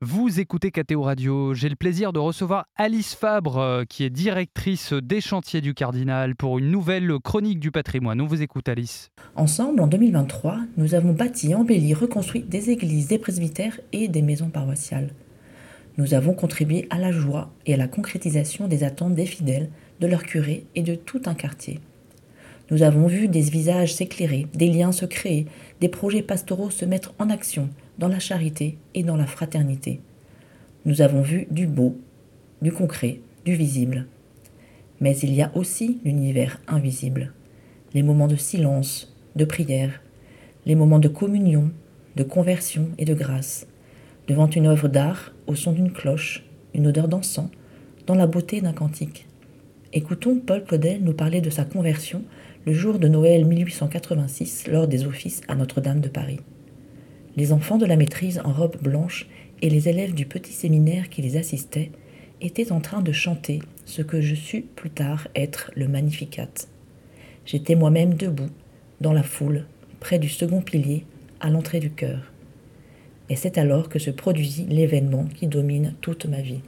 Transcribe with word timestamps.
Vous 0.00 0.38
écoutez 0.38 0.70
KTO 0.70 1.02
Radio. 1.02 1.54
J'ai 1.54 1.68
le 1.68 1.74
plaisir 1.74 2.12
de 2.12 2.20
recevoir 2.20 2.66
Alice 2.76 3.16
Fabre, 3.16 3.58
euh, 3.58 3.84
qui 3.84 4.04
est 4.04 4.10
directrice 4.10 4.92
des 4.92 5.20
chantiers 5.20 5.60
du 5.60 5.74
Cardinal, 5.74 6.36
pour 6.36 6.60
une 6.60 6.70
nouvelle 6.70 7.18
chronique 7.18 7.58
du 7.58 7.72
patrimoine. 7.72 8.20
On 8.20 8.26
vous 8.26 8.40
écoute, 8.40 8.68
Alice. 8.68 9.10
Ensemble, 9.34 9.80
en 9.80 9.88
2023, 9.88 10.60
nous 10.76 10.94
avons 10.94 11.12
bâti, 11.14 11.52
embelli, 11.52 11.94
reconstruit 11.94 12.42
des 12.42 12.70
églises, 12.70 13.08
des 13.08 13.18
presbytères 13.18 13.80
et 13.90 14.06
des 14.06 14.22
maisons 14.22 14.50
paroissiales. 14.50 15.10
Nous 15.96 16.14
avons 16.14 16.32
contribué 16.32 16.86
à 16.90 16.98
la 16.98 17.10
joie 17.10 17.50
et 17.66 17.74
à 17.74 17.76
la 17.76 17.88
concrétisation 17.88 18.68
des 18.68 18.84
attentes 18.84 19.16
des 19.16 19.26
fidèles, 19.26 19.68
de 19.98 20.06
leurs 20.06 20.22
curés 20.22 20.64
et 20.76 20.82
de 20.82 20.94
tout 20.94 21.22
un 21.26 21.34
quartier. 21.34 21.80
Nous 22.70 22.82
avons 22.82 23.06
vu 23.06 23.28
des 23.28 23.40
visages 23.40 23.94
s'éclairer, 23.94 24.46
des 24.54 24.70
liens 24.70 24.92
se 24.92 25.06
créer, 25.06 25.46
des 25.80 25.88
projets 25.88 26.22
pastoraux 26.22 26.70
se 26.70 26.84
mettre 26.84 27.14
en 27.18 27.30
action 27.30 27.70
dans 27.98 28.08
la 28.08 28.18
charité 28.18 28.76
et 28.94 29.02
dans 29.02 29.16
la 29.16 29.26
fraternité. 29.26 30.00
Nous 30.84 31.00
avons 31.00 31.22
vu 31.22 31.46
du 31.50 31.66
beau, 31.66 31.96
du 32.60 32.70
concret, 32.70 33.20
du 33.46 33.54
visible. 33.54 34.06
Mais 35.00 35.16
il 35.18 35.34
y 35.34 35.40
a 35.40 35.50
aussi 35.54 35.98
l'univers 36.04 36.60
invisible, 36.68 37.32
les 37.94 38.02
moments 38.02 38.26
de 38.26 38.36
silence, 38.36 39.16
de 39.34 39.46
prière, 39.46 40.02
les 40.66 40.74
moments 40.74 40.98
de 40.98 41.08
communion, 41.08 41.70
de 42.16 42.22
conversion 42.22 42.88
et 42.98 43.06
de 43.06 43.14
grâce, 43.14 43.66
devant 44.26 44.50
une 44.50 44.66
œuvre 44.66 44.88
d'art, 44.88 45.32
au 45.46 45.54
son 45.54 45.72
d'une 45.72 45.92
cloche, 45.92 46.44
une 46.74 46.86
odeur 46.86 47.08
d'encens, 47.08 47.50
dans 48.06 48.14
la 48.14 48.26
beauté 48.26 48.60
d'un 48.60 48.72
cantique. 48.74 49.26
Écoutons 49.94 50.38
Paul 50.38 50.64
Claudel 50.64 51.02
nous 51.02 51.14
parler 51.14 51.40
de 51.40 51.48
sa 51.48 51.64
conversion 51.64 52.22
le 52.66 52.74
jour 52.74 52.98
de 52.98 53.08
Noël 53.08 53.46
1886 53.46 54.66
lors 54.68 54.86
des 54.86 55.06
offices 55.06 55.40
à 55.48 55.54
Notre-Dame 55.54 56.02
de 56.02 56.10
Paris. 56.10 56.40
Les 57.36 57.54
enfants 57.54 57.78
de 57.78 57.86
la 57.86 57.96
maîtrise 57.96 58.38
en 58.44 58.52
robe 58.52 58.76
blanche 58.82 59.26
et 59.62 59.70
les 59.70 59.88
élèves 59.88 60.12
du 60.12 60.26
petit 60.26 60.52
séminaire 60.52 61.08
qui 61.08 61.22
les 61.22 61.38
assistait 61.38 61.90
étaient 62.42 62.70
en 62.70 62.80
train 62.80 63.00
de 63.00 63.12
chanter 63.12 63.60
ce 63.86 64.02
que 64.02 64.20
je 64.20 64.34
sus 64.34 64.60
plus 64.60 64.90
tard 64.90 65.26
être 65.34 65.70
le 65.74 65.88
Magnificat. 65.88 66.68
J'étais 67.46 67.74
moi-même 67.74 68.12
debout, 68.12 68.50
dans 69.00 69.14
la 69.14 69.22
foule, 69.22 69.64
près 70.00 70.18
du 70.18 70.28
second 70.28 70.60
pilier, 70.60 71.06
à 71.40 71.48
l'entrée 71.48 71.80
du 71.80 71.90
chœur. 71.90 72.30
Et 73.30 73.36
c'est 73.36 73.56
alors 73.56 73.88
que 73.88 73.98
se 73.98 74.10
produisit 74.10 74.66
l'événement 74.66 75.24
qui 75.34 75.46
domine 75.46 75.94
toute 76.02 76.26
ma 76.26 76.42
vie. 76.42 76.60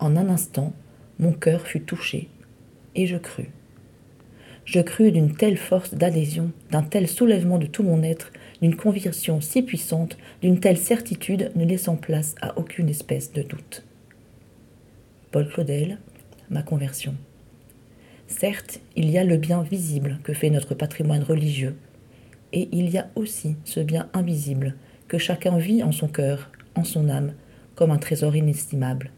En 0.00 0.16
un 0.16 0.28
instant, 0.28 0.74
mon 1.18 1.32
cœur 1.32 1.66
fut 1.66 1.80
touché, 1.80 2.28
et 2.94 3.06
je 3.06 3.16
crus. 3.16 3.48
Je 4.64 4.80
crus 4.80 5.12
d'une 5.12 5.34
telle 5.34 5.56
force 5.56 5.94
d'adhésion, 5.94 6.50
d'un 6.70 6.82
tel 6.82 7.08
soulèvement 7.08 7.58
de 7.58 7.66
tout 7.66 7.84
mon 7.84 8.02
être, 8.02 8.32
d'une 8.60 8.74
conviction 8.74 9.40
si 9.40 9.62
puissante, 9.62 10.18
d'une 10.42 10.58
telle 10.58 10.76
certitude 10.76 11.52
ne 11.54 11.64
laissant 11.64 11.96
place 11.96 12.34
à 12.42 12.58
aucune 12.58 12.88
espèce 12.88 13.32
de 13.32 13.42
doute. 13.42 13.84
Paul 15.30 15.48
Claudel, 15.48 15.98
ma 16.50 16.62
conversion. 16.62 17.14
Certes, 18.26 18.80
il 18.96 19.08
y 19.10 19.18
a 19.18 19.24
le 19.24 19.36
bien 19.36 19.62
visible 19.62 20.18
que 20.24 20.32
fait 20.32 20.50
notre 20.50 20.74
patrimoine 20.74 21.22
religieux, 21.22 21.76
et 22.52 22.68
il 22.72 22.90
y 22.90 22.98
a 22.98 23.08
aussi 23.14 23.56
ce 23.64 23.80
bien 23.80 24.08
invisible 24.14 24.74
que 25.08 25.18
chacun 25.18 25.58
vit 25.58 25.82
en 25.82 25.92
son 25.92 26.08
cœur, 26.08 26.50
en 26.74 26.82
son 26.82 27.08
âme, 27.08 27.34
comme 27.76 27.92
un 27.92 27.98
trésor 27.98 28.34
inestimable. 28.34 29.10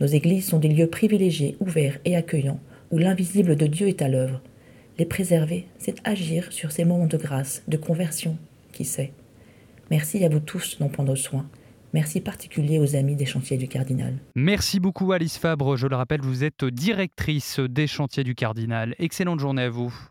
Nos 0.00 0.06
églises 0.06 0.46
sont 0.46 0.58
des 0.58 0.68
lieux 0.68 0.88
privilégiés, 0.88 1.56
ouverts 1.60 1.98
et 2.04 2.16
accueillants, 2.16 2.60
où 2.90 2.98
l'invisible 2.98 3.56
de 3.56 3.66
Dieu 3.66 3.88
est 3.88 4.02
à 4.02 4.08
l'œuvre, 4.08 4.40
les 5.00 5.06
préserver, 5.06 5.66
c'est 5.78 5.96
agir 6.04 6.52
sur 6.52 6.72
ces 6.72 6.84
moments 6.84 7.06
de 7.06 7.16
grâce, 7.16 7.62
de 7.68 7.78
conversion, 7.78 8.36
qui 8.72 8.84
sait. 8.84 9.12
Merci 9.90 10.22
à 10.24 10.28
vous 10.28 10.40
tous 10.40 10.78
d'en 10.78 10.88
prendre 10.88 11.14
soin. 11.14 11.46
Merci 11.92 12.20
particulier 12.20 12.78
aux 12.78 12.94
amis 12.94 13.16
des 13.16 13.24
chantiers 13.24 13.56
du 13.56 13.66
Cardinal. 13.66 14.14
Merci 14.36 14.78
beaucoup 14.78 15.12
Alice 15.12 15.38
Fabre. 15.38 15.76
Je 15.76 15.86
le 15.86 15.96
rappelle, 15.96 16.20
vous 16.20 16.44
êtes 16.44 16.64
directrice 16.64 17.58
des 17.60 17.86
chantiers 17.86 18.24
du 18.24 18.34
Cardinal. 18.34 18.94
Excellente 18.98 19.40
journée 19.40 19.62
à 19.62 19.70
vous. 19.70 19.92